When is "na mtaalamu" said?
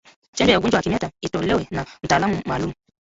1.71-2.41